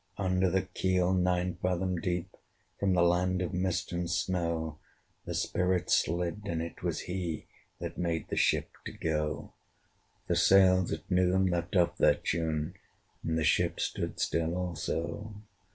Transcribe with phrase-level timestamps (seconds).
[0.17, 2.35] Under the keel nine fathom deep,
[2.79, 4.79] From the land of mist and snow,
[5.25, 7.45] The spirit slid: and it was he
[7.79, 9.53] That made the ship to go.
[10.25, 12.73] The sails at noon left off their tune,
[13.23, 15.35] And the ship stood still also.